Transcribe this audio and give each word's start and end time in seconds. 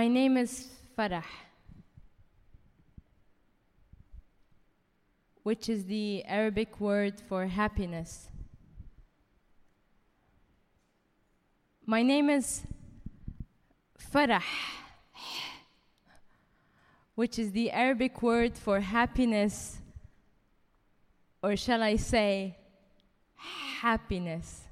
My 0.00 0.08
name 0.08 0.38
is 0.38 0.66
Farah, 0.96 1.22
which 5.42 5.68
is 5.68 5.84
the 5.84 6.24
Arabic 6.24 6.80
word 6.80 7.20
for 7.20 7.46
happiness. 7.46 8.30
My 11.84 12.02
name 12.02 12.30
is 12.30 12.62
Farah, 14.10 14.42
which 17.14 17.38
is 17.38 17.52
the 17.52 17.70
Arabic 17.70 18.22
word 18.22 18.56
for 18.56 18.80
happiness, 18.80 19.82
or 21.42 21.56
shall 21.56 21.82
I 21.82 21.96
say, 21.96 22.56
happiness. 23.82 24.62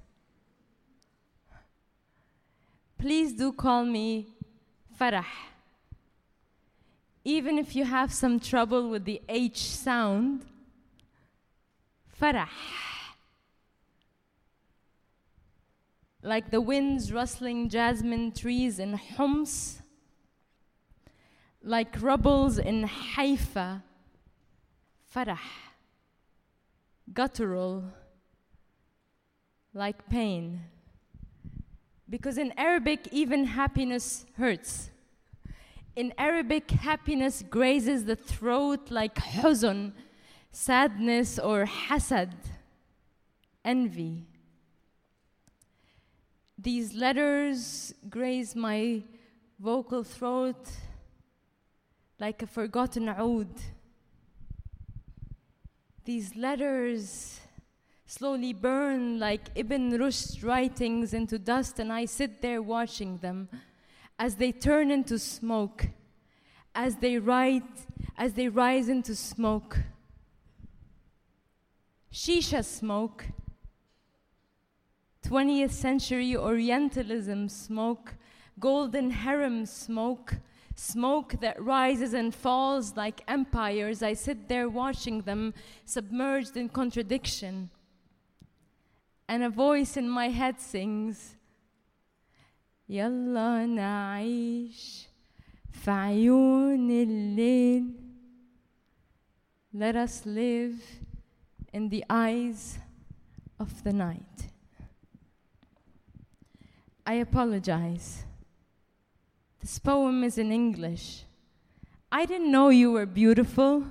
Please 2.96 3.34
do 3.34 3.52
call 3.52 3.84
me 3.84 4.37
Farah. 4.98 5.24
Even 7.24 7.58
if 7.58 7.76
you 7.76 7.84
have 7.84 8.12
some 8.12 8.40
trouble 8.40 8.88
with 8.90 9.04
the 9.04 9.20
H 9.28 9.58
sound, 9.58 10.44
Farah. 12.20 12.48
Like 16.22 16.50
the 16.50 16.60
winds 16.60 17.12
rustling 17.12 17.68
jasmine 17.68 18.32
trees 18.32 18.78
in 18.78 18.94
Homs, 18.94 19.80
like 21.62 22.00
rubbles 22.00 22.58
in 22.58 22.84
Haifa, 22.84 23.82
Farah. 25.14 25.38
Guttural, 27.14 27.84
like 29.72 30.08
pain. 30.08 30.62
Because 32.10 32.38
in 32.38 32.52
Arabic, 32.56 33.08
even 33.12 33.44
happiness 33.44 34.24
hurts. 34.36 34.90
In 35.94 36.14
Arabic, 36.16 36.70
happiness 36.70 37.42
grazes 37.50 38.04
the 38.04 38.16
throat 38.16 38.90
like 38.90 39.16
huzn, 39.16 39.92
sadness 40.52 41.38
or 41.38 41.66
hasad, 41.66 42.32
envy. 43.64 44.26
These 46.56 46.94
letters 46.94 47.94
graze 48.08 48.56
my 48.56 49.02
vocal 49.60 50.02
throat 50.02 50.68
like 52.18 52.42
a 52.42 52.46
forgotten 52.46 53.08
oud. 53.08 53.48
These 56.04 56.36
letters 56.36 57.40
slowly 58.08 58.54
burn 58.54 59.18
like 59.18 59.50
Ibn 59.54 59.90
Rushd's 59.98 60.42
writings 60.42 61.12
into 61.12 61.38
dust, 61.38 61.78
and 61.78 61.92
I 61.92 62.06
sit 62.06 62.40
there 62.40 62.62
watching 62.62 63.18
them 63.18 63.50
as 64.18 64.36
they 64.36 64.50
turn 64.50 64.90
into 64.90 65.18
smoke, 65.18 65.88
as 66.74 66.96
they 66.96 67.18
write, 67.18 67.86
as 68.16 68.32
they 68.32 68.48
rise 68.48 68.88
into 68.88 69.14
smoke. 69.14 69.78
Shisha 72.10 72.64
smoke, 72.64 73.26
20th 75.22 75.72
century 75.72 76.34
Orientalism 76.34 77.50
smoke, 77.50 78.14
golden 78.58 79.10
harem 79.10 79.66
smoke, 79.66 80.36
smoke 80.74 81.34
that 81.42 81.62
rises 81.62 82.14
and 82.14 82.34
falls 82.34 82.96
like 82.96 83.20
empires. 83.28 84.02
I 84.02 84.14
sit 84.14 84.48
there 84.48 84.70
watching 84.70 85.20
them, 85.22 85.52
submerged 85.84 86.56
in 86.56 86.70
contradiction 86.70 87.68
and 89.27 89.43
a 89.43 89.49
voice 89.49 89.97
in 89.97 90.09
my 90.09 90.29
head 90.29 90.59
sings 90.59 91.35
يلا 92.89 93.65
نعيش 93.65 95.07
في 95.71 95.91
عيون 95.91 96.91
الليل 96.91 97.93
Let 99.75 99.95
us 99.95 100.25
live 100.25 100.79
in 101.73 101.89
the 101.89 102.03
eyes 102.07 102.77
of 103.59 103.83
the 103.83 103.91
night. 103.91 104.51
I 107.07 107.15
apologize. 107.15 108.23
This 109.59 109.79
poem 109.79 110.23
is 110.23 110.37
in 110.37 110.51
English. 110.51 111.23
I 112.11 112.25
didn't 112.25 112.51
know 112.51 112.69
you 112.69 112.91
were 112.91 113.07
beautiful. 113.07 113.85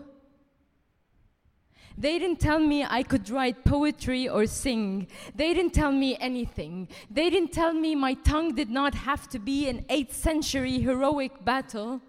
They 1.98 2.20
didn't 2.20 2.40
tell 2.40 2.60
me 2.60 2.86
I 2.86 3.02
could 3.02 3.30
write 3.30 3.66
poetry 3.66 4.30
or 4.30 4.46
sing. 4.46 5.08
They 5.36 5.54
didn't 5.54 5.74
tell 5.74 5.92
me 5.92 6.16
anything. 6.20 6.88
They 7.10 7.30
didn't 7.30 7.52
tell 7.52 7.74
me 7.74 7.96
my 7.96 8.14
tongue 8.14 8.54
did 8.54 8.70
not 8.70 8.94
have 8.94 9.28
to 9.30 9.40
be 9.40 9.68
an 9.68 9.84
8th 9.90 10.14
century 10.14 10.80
heroic 10.80 11.44
battle. 11.44 12.02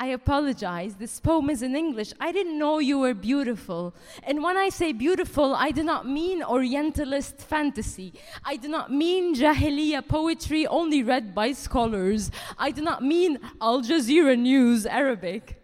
I 0.00 0.06
apologize. 0.06 0.94
This 0.94 1.18
poem 1.18 1.50
is 1.50 1.60
in 1.60 1.74
English. 1.74 2.12
I 2.20 2.30
didn't 2.30 2.56
know 2.56 2.78
you 2.78 3.00
were 3.00 3.14
beautiful. 3.14 3.96
And 4.22 4.44
when 4.44 4.56
I 4.56 4.68
say 4.68 4.92
beautiful, 4.92 5.56
I 5.56 5.72
do 5.72 5.82
not 5.82 6.08
mean 6.08 6.40
Orientalist 6.42 7.40
fantasy. 7.40 8.12
I 8.44 8.54
do 8.56 8.68
not 8.68 8.92
mean 8.92 9.34
Jahiliya 9.34 10.06
poetry 10.06 10.68
only 10.68 11.02
read 11.02 11.34
by 11.34 11.50
scholars. 11.50 12.30
I 12.56 12.70
do 12.70 12.80
not 12.80 13.02
mean 13.02 13.40
Al 13.60 13.82
Jazeera 13.82 14.38
News 14.38 14.86
Arabic. 14.86 15.57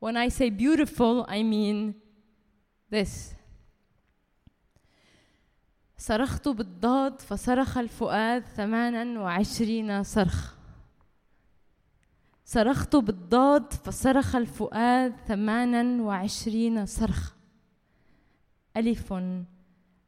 When 0.00 0.16
I 0.16 0.28
say 0.28 0.48
beautiful, 0.50 1.24
I 1.28 1.42
mean 1.42 1.94
this. 2.88 3.34
صرخت 5.98 6.48
بالضاد 6.48 7.20
فصرخ 7.20 7.78
الفؤاد 7.78 8.44
ثمانا 8.56 9.20
وعشرين 9.20 10.02
صرخ. 10.02 10.54
صرخت 12.44 12.96
بالضاد 12.96 13.72
فصرخ 13.72 14.36
الفؤاد 14.36 15.16
ثمانا 15.26 16.02
وعشرين 16.02 16.86
صرخ. 16.86 17.32
ألف 18.76 19.14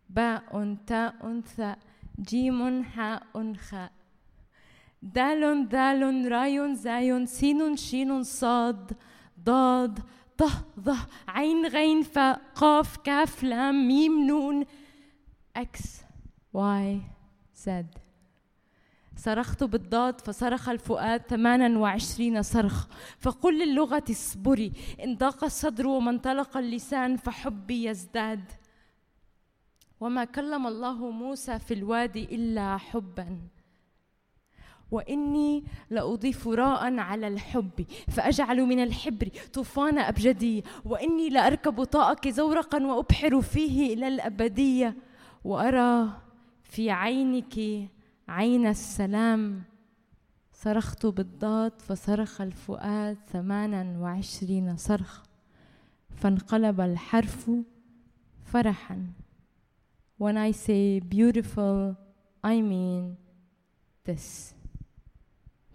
باء 0.09 0.77
تاء 0.87 1.41
ثاء 1.41 1.79
جيم 2.21 2.83
حاء 2.85 3.55
خاء. 3.55 3.93
دال 5.03 5.69
ذال 5.69 6.33
راي 6.33 6.75
زاي 6.75 7.27
سين 7.27 7.77
شين 7.77 8.23
صاد. 8.23 8.97
ضاد 9.45 9.99
ط 10.39 10.43
ظ 10.81 10.91
عين 11.29 11.67
غين 11.67 12.03
فاء 12.03 12.41
قاف 12.55 12.97
كاف 12.97 13.43
لام 13.45 13.89
ميم 13.89 14.27
نون 14.27 14.65
إكس 15.57 16.01
واي 16.53 17.01
زد 17.55 17.99
صرخت 19.17 19.65
بالضاد 19.65 20.21
فصرخ 20.21 20.69
الفؤاد 20.69 21.23
ثمانا 21.29 21.79
وعشرين 21.79 22.43
صرخ. 22.43 22.87
فقل 23.19 23.59
للغة 23.59 24.05
اصبري. 24.11 24.73
إن 25.05 25.17
ضاق 25.17 25.45
الصدر 25.45 25.87
ومنطلق 25.87 26.57
اللسان 26.57 27.17
فحبي 27.17 27.85
يزداد. 27.85 28.45
وما 30.01 30.25
كلم 30.25 30.67
الله 30.67 31.11
موسى 31.11 31.59
في 31.59 31.75
الوادي 31.75 32.25
إلا 32.25 32.77
حباً. 32.77 33.39
وإني 34.91 35.65
لأضيف 35.91 36.49
راء 36.49 36.99
على 36.99 37.29
الحب 37.29 37.87
فأجعل 38.09 38.63
من 38.63 38.83
الحبر 38.83 39.29
طوفان 39.53 39.99
أبجدي 39.99 40.65
وإني 40.85 41.29
لأركب 41.29 41.85
طاءك 41.85 42.29
زورقا 42.29 42.83
وأبحر 42.87 43.41
فيه 43.41 43.95
إلى 43.95 44.09
الأبدية 44.09 44.97
وأرى 45.45 46.09
في 46.63 46.91
عينك 46.91 47.59
عين 48.29 48.67
السلام 48.67 49.63
صرخت 50.53 51.07
بالضاد 51.07 51.73
فصرخ 51.81 52.41
الفؤاد 52.41 53.17
ثمانا 53.33 53.99
وعشرين 53.99 54.77
صرخ 54.77 55.23
فانقلب 56.17 56.81
الحرف 56.81 57.51
فرحا 58.45 59.13
When 60.19 60.37
I 60.37 60.51
say 60.51 61.01
beautiful, 61.01 61.97
I 62.45 62.61
mean 62.61 63.17
this. 64.05 64.53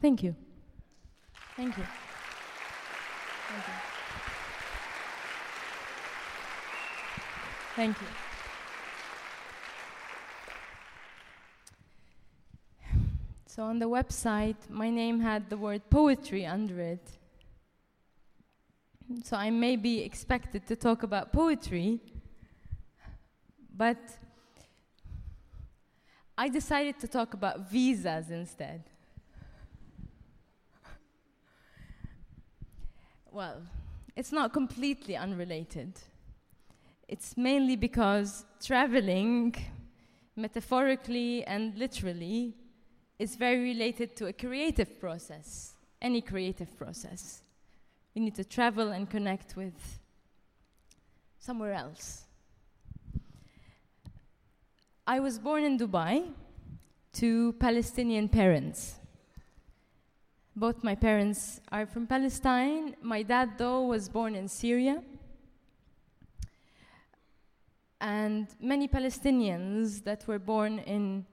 Thank 0.06 0.22
you. 0.22 0.36
Thank 1.56 1.78
you. 1.80 1.84
Thank 3.50 3.66
you. 3.68 3.74
Thank 7.75 8.02
you. 8.02 8.07
So 13.48 13.63
on 13.63 13.80
the 13.80 13.90
website, 13.90 14.69
my 14.69 14.92
name 14.92 15.22
had 15.22 15.50
the 15.50 15.57
word 15.57 15.90
poetry 15.90 16.46
under 16.46 16.80
it. 16.80 17.18
So 19.24 19.38
I 19.38 19.50
may 19.50 19.75
be 19.75 20.04
expected 20.04 20.68
to 20.68 20.75
talk 20.75 21.01
about 21.01 21.34
poetry, 21.34 22.00
but 23.75 23.98
I 26.38 26.48
decided 26.50 27.00
to 27.00 27.08
talk 27.08 27.34
about 27.34 27.72
visas 27.72 28.30
instead. 28.30 28.84
Well, 33.36 33.64
it's 34.16 34.32
not 34.32 34.54
completely 34.54 35.18
unrelated. 35.18 35.92
It's 37.10 37.36
mainly 37.36 37.76
because 37.76 38.46
traveling, 38.64 39.54
metaphorically 40.38 41.44
and 41.44 41.78
literally, 41.78 42.54
is 43.20 43.36
very 43.36 43.60
related 43.60 44.16
to 44.16 44.28
a 44.28 44.32
creative 44.32 45.02
process, 45.02 45.74
any 46.02 46.22
creative 46.22 46.78
process. 46.78 47.42
We 48.16 48.22
need 48.22 48.36
to 48.36 48.46
travel 48.46 48.94
and 48.94 49.10
connect 49.10 49.58
with 49.58 50.00
somewhere 51.38 51.74
else. 51.74 52.24
I 55.06 55.20
was 55.20 55.40
born 55.40 55.66
in 55.66 55.78
Dubai 55.78 56.24
to 57.16 57.52
Palestinian 57.60 58.30
parents. 58.30 58.96
Both 60.57 60.86
my 60.86 60.96
parents 60.96 61.60
are 61.69 61.86
from 61.86 62.07
Palestine. 62.07 62.96
My 63.02 63.24
dad, 63.24 63.57
though, 63.57 63.88
was 63.88 64.07
born 64.07 64.36
in 64.36 64.48
Syria. 64.48 65.04
And 68.00 68.48
many 68.62 68.88
Palestinians 68.88 70.02
that 70.06 70.25
were 70.28 70.40
born 70.40 70.80
in 70.80 71.25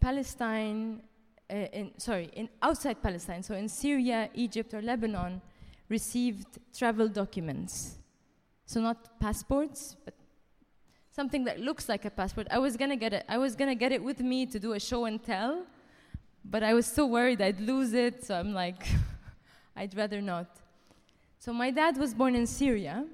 Palestine, 0.00 1.02
uh, 1.50 1.54
in, 1.54 1.90
sorry, 1.98 2.30
in 2.34 2.48
outside 2.62 3.02
Palestine, 3.02 3.42
so 3.42 3.54
in 3.54 3.68
Syria, 3.68 4.30
Egypt, 4.34 4.72
or 4.72 4.80
Lebanon, 4.80 5.40
received 5.88 6.58
travel 6.72 7.08
documents. 7.08 7.98
So 8.66 8.80
not 8.80 9.18
passports, 9.18 9.96
but 10.04 10.14
something 11.10 11.42
that 11.44 11.58
looks 11.58 11.88
like 11.88 12.04
a 12.04 12.10
passport. 12.10 12.46
I 12.48 12.58
was 12.58 12.76
gonna 12.76 12.96
get 12.96 13.12
it. 13.12 13.24
I 13.28 13.38
was 13.38 13.56
gonna 13.56 13.74
get 13.74 13.90
it 13.90 14.04
with 14.04 14.20
me 14.20 14.46
to 14.46 14.60
do 14.60 14.74
a 14.74 14.80
show 14.80 15.06
and 15.06 15.20
tell, 15.20 15.66
but 16.50 16.62
I 16.62 16.74
was 16.74 16.86
so 16.86 17.06
worried 17.06 17.40
I'd 17.42 17.60
lose 17.60 17.92
it. 17.92 18.24
So 18.24 18.34
I'm 18.34 18.52
like, 18.54 18.86
I'd 19.76 19.96
rather 19.96 20.20
not. 20.20 20.46
So 21.38 21.52
my 21.52 21.70
dad 21.70 21.96
was 21.96 22.14
born 22.14 22.34
in 22.34 22.46
Syria, 22.46 23.04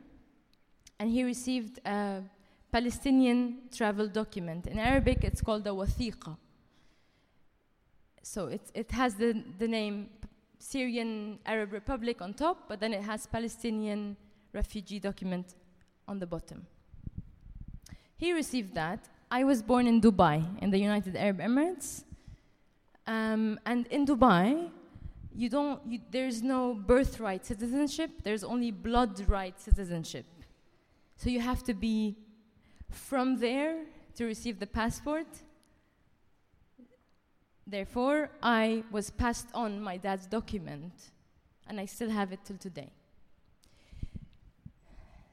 and 0.99 1.11
he 1.11 1.25
received 1.25 1.81
a 1.85 2.23
Palestinian 2.73 3.69
travel 3.73 4.09
document. 4.09 4.67
In 4.67 4.79
Arabic, 4.79 5.25
it's 5.25 5.41
called 5.41 5.67
a 5.67 5.71
wathiqa. 5.71 6.37
So 8.23 8.47
it, 8.47 8.63
it 8.75 8.91
has 8.93 9.15
the, 9.15 9.45
the 9.59 9.69
name 9.69 10.09
Syrian 10.59 11.39
Arab 11.45 11.73
Republic 11.73 12.23
on 12.23 12.33
top, 12.33 12.69
but 12.69 12.81
then 12.81 12.95
it 12.95 13.03
has 13.03 13.27
Palestinian 13.27 14.17
refugee 14.53 14.99
document 14.99 15.55
on 16.09 16.19
the 16.19 16.27
bottom. 16.27 16.67
He 18.17 18.33
received 18.33 18.75
that. 18.75 19.09
I 19.31 19.45
was 19.45 19.63
born 19.63 19.87
in 19.87 20.01
Dubai, 20.01 20.43
in 20.63 20.71
the 20.71 20.79
United 20.79 21.17
Arab 21.17 21.39
Emirates. 21.41 22.05
Um, 23.07 23.61
and 23.67 23.87
in 23.89 24.07
Dubai, 24.07 24.71
you 25.35 25.49
don't, 25.49 25.81
you, 25.87 26.01
there's 26.11 26.43
no 26.43 26.75
birthright 26.75 27.45
citizenship, 27.45 28.11
there's 28.23 28.45
only 28.45 28.71
blood 28.71 29.29
right 29.29 29.59
citizenship. 29.61 30.27
So 31.17 31.29
you 31.29 31.41
have 31.41 31.63
to 31.65 31.75
be 31.75 32.17
from 32.91 33.39
there 33.39 33.85
to 34.17 34.25
receive 34.25 34.59
the 34.59 34.67
passport. 34.67 35.27
Therefore, 37.67 38.31
I 38.43 38.85
was 38.91 39.11
passed 39.11 39.49
on 39.55 39.81
my 39.81 39.97
dad's 39.97 40.27
document, 40.27 40.93
and 41.67 41.81
I 41.81 41.87
still 41.87 42.11
have 42.11 42.33
it 42.33 42.41
till 42.45 42.59
today. 42.59 42.91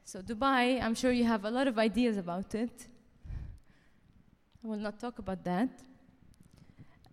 So, 0.04 0.20
Dubai, 0.20 0.82
I'm 0.82 0.94
sure 0.94 1.12
you 1.12 1.24
have 1.24 1.44
a 1.44 1.50
lot 1.50 1.68
of 1.68 1.78
ideas 1.78 2.16
about 2.16 2.54
it. 2.54 2.88
I 4.64 4.68
will 4.68 4.78
not 4.78 4.98
talk 4.98 5.18
about 5.18 5.44
that. 5.44 5.70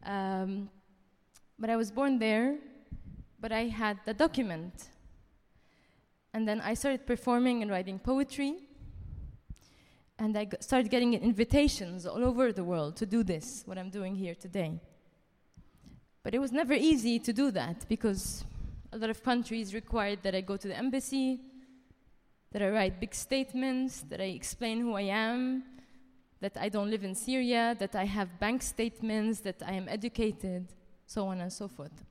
Um, 0.10 0.70
but 1.60 1.70
I 1.70 1.76
was 1.76 1.92
born 1.92 2.18
there, 2.18 2.58
but 3.40 3.52
I 3.52 3.66
had 3.66 4.00
the 4.06 4.14
document. 4.14 4.90
And 6.34 6.48
then 6.48 6.62
I 6.62 6.74
started 6.74 7.06
performing 7.06 7.62
and 7.62 7.70
writing 7.70 8.00
poetry 8.00 8.56
and 10.18 10.36
I 10.36 10.48
started 10.60 10.90
getting 10.90 11.14
invitations 11.14 12.08
all 12.08 12.26
over 12.26 12.52
the 12.52 12.64
world 12.64 12.96
to 12.98 13.06
do 13.06 13.24
this, 13.24 13.64
what 13.66 13.78
I'm 13.78 13.92
doing 13.92 14.16
here 14.16 14.36
today. 14.36 14.82
But 16.24 16.34
it 16.34 16.40
was 16.40 16.52
never 16.52 16.74
easy 16.74 17.20
to 17.20 17.32
do 17.32 17.52
that 17.52 17.86
because 17.88 18.44
a 18.92 18.98
lot 18.98 19.12
of 19.12 19.24
countries 19.24 19.76
required 19.76 20.20
that 20.24 20.34
I 20.34 20.42
go 20.42 20.58
to 20.58 20.68
the 20.68 20.76
embassy, 20.76 21.40
that 22.52 22.62
I 22.62 22.70
write 22.70 23.00
big 23.00 23.14
statements, 23.14 24.02
that 24.10 24.20
I 24.20 24.32
explain 24.42 24.82
who 24.82 24.96
I 24.96 25.04
am, 25.04 25.64
that 26.42 26.58
I 26.58 26.70
don't 26.70 26.90
live 26.90 27.04
in 27.04 27.16
Syria, 27.16 27.76
that 27.80 27.96
I 27.96 28.06
have 28.06 28.40
bank 28.40 28.62
statements, 28.62 29.42
that 29.42 29.62
I 29.66 29.74
am 29.74 29.88
educated, 29.90 30.68
so 31.06 31.28
on 31.28 31.42
and 31.42 31.52
so 31.52 31.68
forth. 31.68 32.04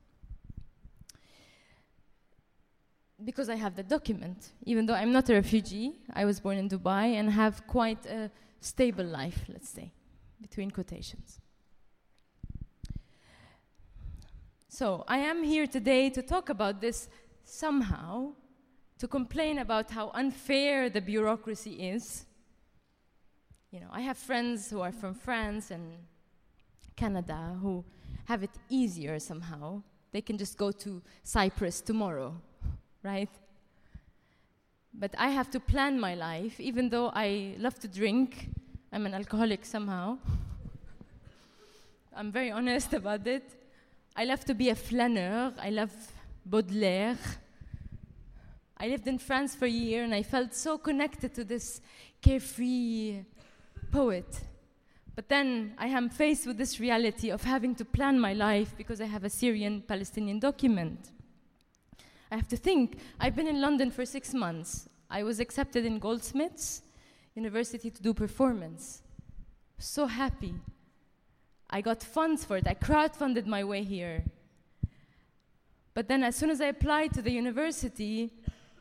because 3.23 3.49
I 3.49 3.55
have 3.55 3.75
the 3.75 3.83
document. 3.83 4.51
Even 4.65 4.85
though 4.85 4.93
I'm 4.93 5.11
not 5.11 5.29
a 5.29 5.33
refugee, 5.33 5.93
I 6.13 6.25
was 6.25 6.39
born 6.39 6.57
in 6.57 6.69
Dubai 6.69 7.15
and 7.19 7.29
have 7.29 7.65
quite 7.67 8.05
a 8.05 8.31
stable 8.61 9.05
life, 9.05 9.45
let's 9.49 9.69
say, 9.69 9.91
between 10.41 10.71
quotations. 10.71 11.39
So 14.69 15.03
I 15.07 15.17
am 15.17 15.43
here 15.43 15.67
today 15.67 16.09
to 16.11 16.21
talk 16.21 16.49
about 16.49 16.79
this 16.79 17.09
somehow, 17.43 18.33
to 18.99 19.07
complain 19.07 19.59
about 19.59 19.91
how 19.91 20.11
unfair 20.13 20.89
the 20.89 21.01
bureaucracy 21.01 21.89
is. 21.89 22.25
You 23.71 23.81
know, 23.81 23.89
I 23.91 24.01
have 24.01 24.17
friends 24.17 24.69
who 24.71 24.81
are 24.81 24.91
from 24.91 25.13
France 25.13 25.69
and 25.69 25.93
Canada 26.95 27.55
who 27.61 27.85
have 28.25 28.43
it 28.43 28.49
easier 28.67 29.19
somehow. 29.19 29.83
They 30.11 30.21
can 30.21 30.39
just 30.39 30.57
go 30.57 30.71
to 30.71 31.01
Cyprus 31.23 31.81
tomorrow 31.81 32.35
right? 33.03 33.29
But 34.93 35.13
I 35.17 35.29
have 35.29 35.51
to 35.51 35.59
plan 35.59 35.99
my 35.99 36.15
life, 36.15 36.59
even 36.59 36.89
though 36.89 37.11
I 37.13 37.55
love 37.59 37.79
to 37.79 37.87
drink. 37.87 38.49
I'm 38.91 39.05
an 39.05 39.13
alcoholic 39.13 39.63
somehow. 39.65 40.17
I'm 42.15 42.31
very 42.31 42.51
honest 42.51 42.93
about 42.93 43.27
it. 43.27 43.43
I 44.15 44.25
love 44.25 44.43
to 44.45 44.55
be 44.55 44.69
a 44.69 44.75
flaneur. 44.75 45.53
I 45.59 45.69
love 45.69 45.91
Baudelaire. 46.43 47.17
I 48.77 48.87
lived 48.87 49.07
in 49.07 49.19
France 49.19 49.55
for 49.55 49.65
a 49.65 49.69
year 49.69 50.03
and 50.03 50.13
I 50.13 50.23
felt 50.23 50.55
so 50.55 50.77
connected 50.77 51.35
to 51.35 51.43
this 51.43 51.81
carefree 52.21 53.21
poet. 53.91 54.41
But 55.15 55.27
then 55.27 55.73
I 55.77 55.87
am 55.87 56.09
faced 56.09 56.47
with 56.47 56.57
this 56.57 56.79
reality 56.79 57.29
of 57.29 57.43
having 57.43 57.75
to 57.75 57.85
plan 57.85 58.19
my 58.19 58.33
life 58.33 58.73
because 58.77 59.01
I 59.01 59.05
have 59.05 59.23
a 59.23 59.29
Syrian 59.29 59.81
Palestinian 59.81 60.39
document. 60.39 61.11
I 62.31 62.35
have 62.35 62.47
to 62.49 62.57
think. 62.57 62.99
I've 63.19 63.35
been 63.35 63.47
in 63.47 63.59
London 63.59 63.91
for 63.91 64.05
six 64.05 64.33
months. 64.33 64.87
I 65.09 65.23
was 65.23 65.39
accepted 65.39 65.85
in 65.85 65.99
Goldsmiths 65.99 66.83
University 67.35 67.89
to 67.89 68.01
do 68.01 68.13
performance. 68.13 69.01
So 69.77 70.05
happy. 70.05 70.55
I 71.69 71.81
got 71.81 72.01
funds 72.03 72.45
for 72.45 72.57
it. 72.57 72.67
I 72.67 72.73
crowdfunded 72.73 73.45
my 73.45 73.63
way 73.63 73.83
here. 73.83 74.23
But 75.93 76.07
then, 76.07 76.23
as 76.23 76.35
soon 76.35 76.49
as 76.49 76.61
I 76.61 76.67
applied 76.67 77.13
to 77.13 77.21
the 77.21 77.31
university, 77.31 78.31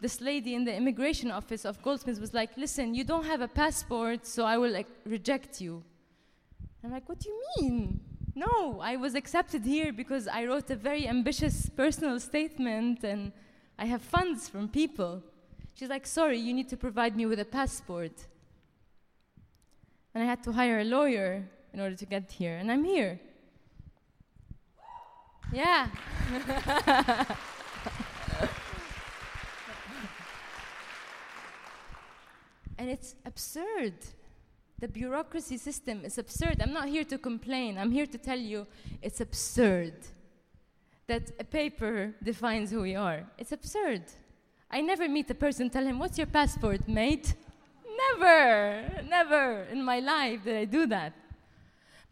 this 0.01 0.21
lady 0.21 0.55
in 0.55 0.65
the 0.65 0.75
immigration 0.75 1.31
office 1.31 1.65
of 1.65 1.83
Goldsmiths 1.83 2.21
was 2.21 2.35
like, 2.35 2.51
Listen, 2.57 2.95
you 2.95 3.05
don't 3.05 3.25
have 3.25 3.41
a 3.41 3.49
passport, 3.49 4.27
so 4.27 4.45
I 4.45 4.57
will 4.59 4.71
like, 4.71 4.89
reject 5.05 5.61
you. 5.61 5.83
I'm 6.85 6.93
like, 6.93 7.09
What 7.09 7.19
do 7.21 7.29
you 7.29 7.41
mean? 7.57 8.01
No, 8.35 8.81
I 8.81 8.95
was 8.97 9.17
accepted 9.17 9.65
here 9.65 9.93
because 9.93 10.29
I 10.29 10.45
wrote 10.45 10.71
a 10.71 10.77
very 10.77 11.09
ambitious 11.09 11.69
personal 11.69 12.21
statement 12.21 13.03
and 13.03 13.33
I 13.79 13.87
have 13.87 14.01
funds 14.01 14.49
from 14.49 14.69
people. 14.69 15.23
She's 15.75 15.89
like, 15.89 16.07
sorry, 16.07 16.39
you 16.39 16.53
need 16.53 16.69
to 16.69 16.77
provide 16.77 17.17
me 17.17 17.27
with 17.27 17.41
a 17.41 17.45
passport. 17.45 18.13
And 20.15 20.23
I 20.23 20.27
had 20.27 20.43
to 20.45 20.53
hire 20.53 20.81
a 20.81 20.85
lawyer 20.85 21.49
in 21.73 21.81
order 21.81 21.95
to 21.95 22.07
get 22.07 22.33
here, 22.33 22.57
and 22.57 22.73
I'm 22.73 22.83
here. 22.83 23.21
Yeah. 25.53 25.87
and 32.79 32.89
it's 32.89 33.15
absurd. 33.25 33.95
The 34.79 34.89
bureaucracy 34.89 35.59
system 35.59 36.05
is 36.05 36.19
absurd. 36.19 36.63
I'm 36.63 36.73
not 36.73 36.89
here 36.89 37.05
to 37.05 37.19
complain. 37.19 37.77
I'm 37.77 37.91
here 37.91 38.07
to 38.07 38.19
tell 38.19 38.39
you 38.39 38.67
it's 39.03 39.21
absurd 39.21 39.95
that 41.09 41.33
a 41.41 41.45
paper 41.45 42.15
defines 42.23 42.71
who 42.71 42.83
we 42.83 42.95
are. 42.95 43.25
It's 43.39 43.53
absurd. 43.53 44.03
I 44.71 44.81
never 44.81 45.09
meet 45.09 45.29
a 45.31 45.35
person 45.35 45.69
tell 45.71 45.85
him, 45.85 45.99
"What's 45.99 46.19
your 46.19 46.29
passport, 46.29 46.87
mate?" 46.87 47.35
Never, 48.05 49.03
never 49.09 49.63
in 49.73 49.83
my 49.83 49.99
life 49.99 50.45
did 50.45 50.57
I 50.57 50.65
do 50.65 50.87
that. 50.87 51.13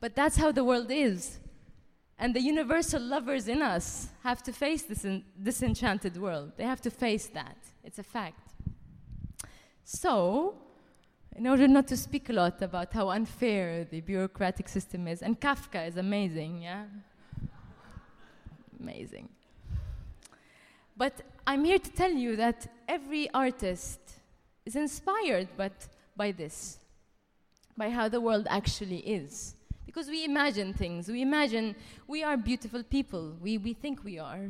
But 0.01 0.17
that's 0.17 0.37
how 0.37 0.51
the 0.51 0.65
world 0.65 0.91
is. 0.91 1.39
And 2.19 2.35
the 2.35 2.41
universal 2.41 3.01
lovers 3.01 3.47
in 3.47 3.63
us 3.63 4.09
have 4.23 4.43
to 4.45 4.53
face 4.53 4.83
this 4.83 5.07
disenchanted 5.41 6.17
world. 6.17 6.53
They 6.57 6.65
have 6.65 6.81
to 6.83 6.91
face 6.91 7.27
that. 7.29 7.59
It's 7.85 7.99
a 7.99 8.03
fact. 8.03 8.46
So, 9.89 10.55
in 11.37 11.47
order 11.47 11.69
not 11.69 11.87
to 11.89 11.97
speak 11.97 12.29
a 12.29 12.33
lot 12.33 12.61
about 12.61 12.93
how 12.93 13.11
unfair 13.11 13.85
the 13.85 14.01
bureaucratic 14.01 14.69
system 14.69 15.07
is, 15.07 15.23
and 15.23 15.41
Kafka 15.41 15.87
is 15.87 15.97
amazing, 15.97 16.61
yeah? 16.63 16.87
amazing. 18.81 19.29
But 20.97 21.23
I'm 21.47 21.65
here 21.65 21.79
to 21.79 21.91
tell 21.93 22.11
you 22.11 22.35
that 22.35 22.67
every 22.89 23.31
artist 23.31 24.01
is 24.65 24.75
inspired 24.75 25.47
but 25.57 25.87
by 26.17 26.33
this, 26.33 26.79
by 27.77 27.89
how 27.91 28.09
the 28.09 28.21
world 28.21 28.49
actually 28.51 28.99
is. 28.99 29.55
Because 29.87 30.09
we 30.09 30.25
imagine 30.25 30.75
things. 30.75 31.07
We 31.07 31.23
imagine 31.23 31.77
we 32.09 32.25
are 32.25 32.37
beautiful 32.37 32.83
people. 32.83 33.37
We, 33.41 33.57
we 33.59 33.73
think 33.73 34.03
we 34.03 34.19
are. 34.19 34.49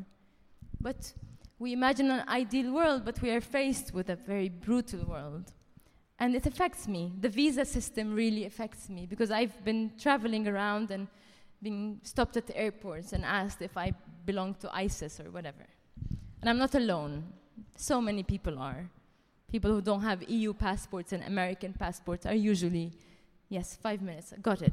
But 0.80 1.12
we 1.58 1.72
imagine 1.72 2.10
an 2.10 2.28
ideal 2.28 2.72
world, 2.72 3.04
but 3.04 3.20
we 3.22 3.30
are 3.30 3.40
faced 3.40 3.94
with 3.94 4.10
a 4.10 4.16
very 4.16 4.48
brutal 4.48 5.04
world. 5.04 5.52
And 6.18 6.34
it 6.34 6.46
affects 6.46 6.86
me. 6.88 7.12
The 7.20 7.28
visa 7.28 7.64
system 7.64 8.14
really 8.14 8.44
affects 8.44 8.88
me 8.88 9.06
because 9.06 9.30
I've 9.30 9.64
been 9.64 9.92
traveling 9.98 10.48
around 10.48 10.90
and 10.90 11.08
being 11.62 12.00
stopped 12.02 12.36
at 12.36 12.50
airports 12.54 13.12
and 13.12 13.24
asked 13.24 13.60
if 13.60 13.76
I 13.76 13.92
belong 14.24 14.54
to 14.56 14.74
ISIS 14.74 15.20
or 15.20 15.30
whatever. 15.30 15.66
And 16.40 16.50
I'm 16.50 16.58
not 16.58 16.74
alone. 16.74 17.24
So 17.76 18.00
many 18.00 18.22
people 18.22 18.58
are. 18.58 18.88
People 19.50 19.70
who 19.70 19.80
don't 19.80 20.02
have 20.02 20.28
EU 20.28 20.52
passports 20.52 21.12
and 21.12 21.22
American 21.24 21.72
passports 21.72 22.26
are 22.26 22.34
usually, 22.34 22.92
yes, 23.48 23.78
five 23.80 24.02
minutes, 24.02 24.32
got 24.42 24.62
it. 24.62 24.72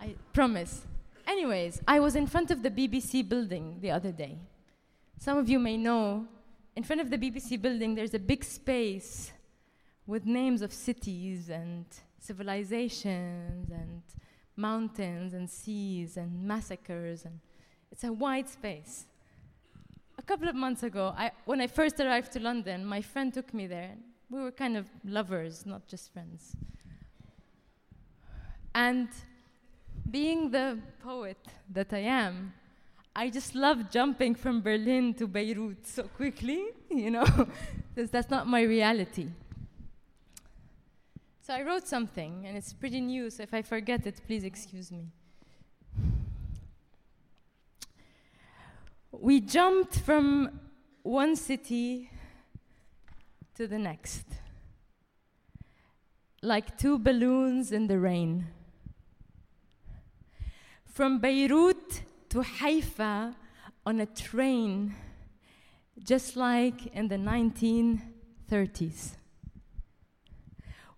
I 0.00 0.14
promise. 0.32 0.82
Anyways, 1.26 1.80
I 1.86 2.00
was 2.00 2.16
in 2.16 2.26
front 2.26 2.50
of 2.50 2.62
the 2.62 2.70
BBC 2.70 3.28
building 3.28 3.78
the 3.80 3.90
other 3.90 4.10
day. 4.10 4.38
Some 5.20 5.36
of 5.36 5.50
you 5.50 5.58
may 5.58 5.76
know, 5.76 6.26
in 6.74 6.82
front 6.82 7.02
of 7.02 7.10
the 7.10 7.18
BBC 7.18 7.60
building, 7.60 7.94
there's 7.94 8.14
a 8.14 8.18
big 8.18 8.42
space 8.42 9.30
with 10.06 10.24
names 10.24 10.62
of 10.62 10.72
cities 10.72 11.50
and 11.50 11.84
civilizations 12.18 13.70
and 13.70 14.00
mountains 14.56 15.34
and 15.34 15.48
seas 15.48 16.16
and 16.16 16.42
massacres. 16.42 17.26
And 17.26 17.38
it's 17.92 18.02
a 18.02 18.10
wide 18.10 18.48
space. 18.48 19.04
A 20.16 20.22
couple 20.22 20.48
of 20.48 20.54
months 20.54 20.84
ago, 20.84 21.12
I, 21.14 21.32
when 21.44 21.60
I 21.60 21.66
first 21.66 22.00
arrived 22.00 22.32
to 22.32 22.40
London, 22.40 22.86
my 22.86 23.02
friend 23.02 23.30
took 23.30 23.52
me 23.52 23.66
there. 23.66 23.96
We 24.30 24.40
were 24.40 24.50
kind 24.50 24.74
of 24.74 24.86
lovers, 25.04 25.66
not 25.66 25.86
just 25.86 26.14
friends. 26.14 26.56
And 28.74 29.10
being 30.10 30.50
the 30.50 30.78
poet 31.02 31.44
that 31.68 31.92
I 31.92 31.98
am, 31.98 32.54
I 33.20 33.28
just 33.28 33.54
love 33.54 33.90
jumping 33.90 34.34
from 34.34 34.62
Berlin 34.62 35.12
to 35.16 35.26
Beirut 35.26 35.86
so 35.86 36.04
quickly, 36.04 36.68
you 36.90 37.10
know, 37.10 37.26
because 37.94 38.10
that's 38.10 38.30
not 38.30 38.46
my 38.46 38.62
reality. 38.62 39.26
So 41.42 41.52
I 41.52 41.60
wrote 41.60 41.86
something, 41.86 42.46
and 42.46 42.56
it's 42.56 42.72
pretty 42.72 42.98
new, 42.98 43.28
so 43.28 43.42
if 43.42 43.52
I 43.52 43.60
forget 43.60 44.06
it, 44.06 44.22
please 44.26 44.42
excuse 44.42 44.90
me. 44.90 45.08
We 49.12 49.42
jumped 49.42 49.98
from 49.98 50.58
one 51.02 51.36
city 51.36 52.10
to 53.54 53.66
the 53.66 53.78
next, 53.78 54.24
like 56.40 56.78
two 56.78 56.98
balloons 56.98 57.70
in 57.70 57.86
the 57.86 57.98
rain. 57.98 58.46
From 60.86 61.18
Beirut 61.18 62.04
to 62.30 62.42
Haifa 62.42 63.34
on 63.84 64.00
a 64.00 64.06
train, 64.06 64.94
just 66.02 66.36
like 66.36 66.86
in 66.94 67.08
the 67.08 67.16
1930s. 67.16 69.16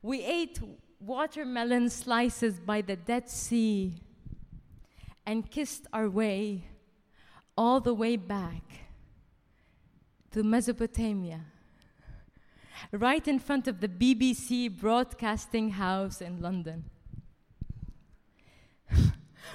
We 0.02 0.22
ate 0.22 0.60
watermelon 1.00 1.88
slices 1.88 2.60
by 2.60 2.82
the 2.82 2.96
Dead 2.96 3.30
Sea 3.30 3.94
and 5.24 5.50
kissed 5.50 5.86
our 5.92 6.08
way 6.08 6.66
all 7.56 7.80
the 7.80 7.94
way 7.94 8.16
back 8.16 8.62
to 10.32 10.42
Mesopotamia, 10.42 11.40
right 12.90 13.26
in 13.26 13.38
front 13.38 13.68
of 13.68 13.80
the 13.80 13.88
BBC 13.88 14.68
broadcasting 14.68 15.70
house 15.70 16.20
in 16.20 16.40
London. 16.40 16.84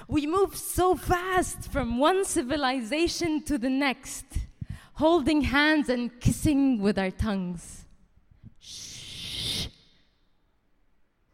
We 0.06 0.26
move 0.26 0.56
so 0.56 0.94
fast 0.94 1.70
from 1.70 1.98
one 1.98 2.24
civilization 2.24 3.42
to 3.44 3.58
the 3.58 3.70
next, 3.70 4.24
holding 4.94 5.42
hands 5.42 5.88
and 5.88 6.20
kissing 6.20 6.80
with 6.80 6.98
our 6.98 7.10
tongues. 7.10 7.84
Shh. 8.60 9.66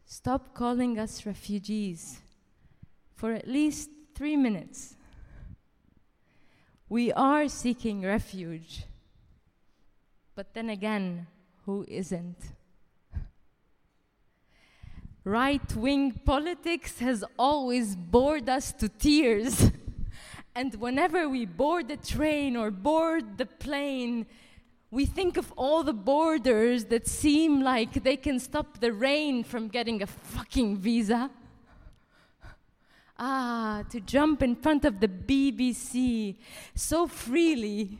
Stop 0.05 0.53
calling 0.53 0.97
us 0.99 1.25
refugees 1.25 2.19
for 3.13 3.33
at 3.33 3.47
least 3.47 3.89
three 4.15 4.35
minutes. 4.35 4.95
We 6.89 7.11
are 7.13 7.47
seeking 7.47 8.03
refuge. 8.03 8.83
But 10.35 10.53
then 10.53 10.69
again, 10.69 11.27
who 11.65 11.85
isn't? 11.87 12.37
Right 15.25 15.75
wing 15.75 16.11
politics 16.23 16.99
has 16.99 17.23
always 17.37 17.95
bored 17.95 18.47
us 18.47 18.71
to 18.71 18.87
tears. 18.87 19.71
and 20.55 20.75
whenever 20.75 21.27
we 21.27 21.45
board 21.45 21.87
the 21.87 21.97
train 21.97 22.55
or 22.55 22.69
board 22.69 23.37
the 23.37 23.45
plane, 23.47 24.27
we 24.91 25.05
think 25.05 25.35
of 25.35 25.51
all 25.57 25.83
the 25.83 25.93
borders 25.93 26.85
that 26.85 27.07
seem 27.07 27.61
like 27.61 28.03
they 28.03 28.15
can 28.15 28.39
stop 28.39 28.79
the 28.79 28.93
rain 28.93 29.43
from 29.43 29.67
getting 29.67 30.03
a 30.03 30.07
fucking 30.07 30.77
visa. 30.77 31.31
Ah, 33.17 33.83
to 33.89 33.99
jump 33.99 34.43
in 34.43 34.55
front 34.55 34.85
of 34.85 34.99
the 34.99 35.07
BBC 35.07 36.35
so 36.75 37.07
freely 37.07 37.97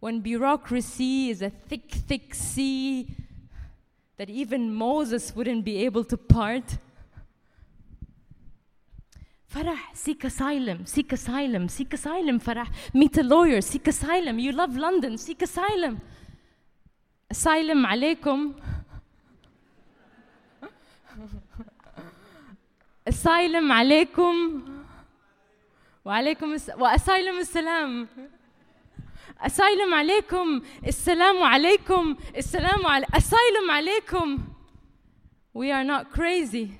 when 0.00 0.20
bureaucracy 0.20 1.30
is 1.30 1.40
a 1.40 1.50
thick, 1.50 1.90
thick 1.90 2.34
sea 2.34 3.16
that 4.17 4.29
even 4.29 4.73
Moses 4.73 5.35
wouldn't 5.35 5.65
be 5.65 5.85
able 5.85 6.03
to 6.05 6.17
part. 6.17 6.77
Farah, 9.53 9.77
seek 9.93 10.23
asylum, 10.23 10.85
seek 10.85 11.11
asylum, 11.11 11.69
seek 11.69 11.93
asylum, 11.93 12.39
Farah. 12.39 12.67
Meet 12.93 13.17
a 13.17 13.23
lawyer, 13.23 13.61
seek 13.61 13.87
asylum. 13.87 14.39
You 14.39 14.51
love 14.51 14.75
London, 14.75 15.17
seek 15.17 15.41
asylum. 15.41 16.01
Asylum 17.29 17.85
alaykum. 17.85 18.55
asylum 23.05 23.71
alaykum. 23.71 24.73
وعليكم 26.05 26.53
الس... 26.53 26.69
واسايلم 26.69 27.37
السلام 27.37 28.07
asylum 29.39 29.93
عليكم 29.93 30.61
السلام 30.87 31.43
عليكم 31.43 32.15
السلام 32.37 32.85
علي 32.85 33.05
asylum 33.05 33.69
عليكم 33.69 34.39
we 35.53 35.71
are 35.71 35.83
not 35.83 36.11
crazy 36.11 36.79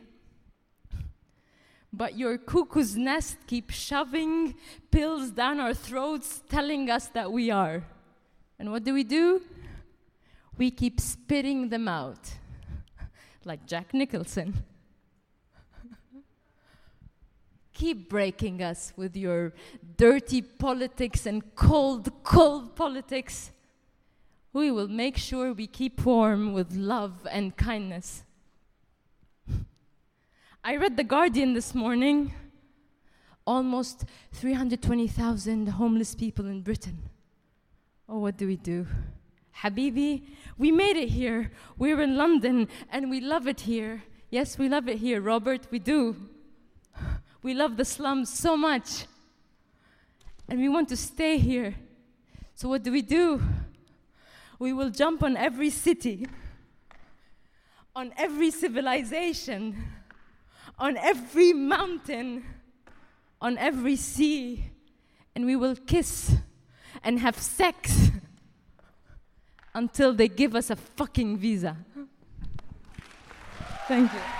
but 1.91 2.17
your 2.17 2.37
cuckoo's 2.37 2.95
nest 2.97 3.37
keeps 3.45 3.75
shoving 3.75 4.55
pills 4.91 5.31
down 5.31 5.59
our 5.59 5.73
throats 5.73 6.41
telling 6.49 6.89
us 6.89 7.07
that 7.07 7.31
we 7.31 7.51
are 7.51 7.83
and 8.59 8.71
what 8.71 8.83
do 8.83 8.93
we 8.93 9.03
do 9.03 9.41
we 10.57 10.71
keep 10.71 10.99
spitting 10.99 11.69
them 11.69 11.87
out 11.87 12.29
like 13.45 13.65
jack 13.67 13.93
nicholson 13.93 14.63
Keep 17.78 18.08
breaking 18.08 18.60
us 18.60 18.92
with 18.96 19.16
your 19.16 19.54
dirty 19.96 20.42
politics 20.42 21.26
and 21.26 21.54
cold, 21.54 22.10
cold 22.24 22.74
politics. 22.74 23.52
We 24.52 24.72
will 24.72 24.88
make 24.88 25.16
sure 25.16 25.52
we 25.52 25.68
keep 25.68 26.04
warm 26.04 26.52
with 26.52 26.74
love 26.74 27.26
and 27.30 27.56
kindness. 27.56 28.24
I 30.64 30.74
read 30.76 30.96
The 30.96 31.04
Guardian 31.04 31.54
this 31.54 31.72
morning. 31.72 32.34
Almost 33.46 34.04
320,000 34.32 35.68
homeless 35.68 36.16
people 36.16 36.46
in 36.46 36.62
Britain. 36.62 36.98
Oh, 38.08 38.18
what 38.18 38.36
do 38.36 38.48
we 38.48 38.56
do? 38.56 38.86
Habibi, 39.62 40.24
we 40.58 40.72
made 40.72 40.96
it 40.96 41.10
here. 41.10 41.52
We're 41.78 42.02
in 42.02 42.16
London 42.16 42.66
and 42.90 43.08
we 43.08 43.20
love 43.20 43.46
it 43.46 43.60
here. 43.60 44.02
Yes, 44.30 44.58
we 44.58 44.68
love 44.68 44.88
it 44.88 44.98
here, 44.98 45.20
Robert, 45.20 45.68
we 45.70 45.78
do. 45.78 46.16
We 47.48 47.54
love 47.54 47.78
the 47.78 47.84
slums 47.86 48.28
so 48.28 48.58
much. 48.58 49.06
And 50.50 50.60
we 50.60 50.68
want 50.68 50.90
to 50.90 50.98
stay 50.98 51.38
here. 51.38 51.74
So, 52.54 52.68
what 52.68 52.82
do 52.82 52.92
we 52.92 53.00
do? 53.00 53.40
We 54.58 54.74
will 54.74 54.90
jump 54.90 55.22
on 55.22 55.34
every 55.34 55.70
city, 55.70 56.26
on 57.96 58.12
every 58.18 58.50
civilization, 58.50 59.82
on 60.78 60.98
every 60.98 61.54
mountain, 61.54 62.44
on 63.40 63.56
every 63.56 63.96
sea, 63.96 64.66
and 65.34 65.46
we 65.46 65.56
will 65.56 65.74
kiss 65.74 66.36
and 67.02 67.18
have 67.18 67.38
sex 67.38 68.10
until 69.72 70.12
they 70.12 70.28
give 70.28 70.54
us 70.54 70.68
a 70.68 70.76
fucking 70.76 71.38
visa. 71.38 71.78
Thank 73.86 74.12
you. 74.12 74.37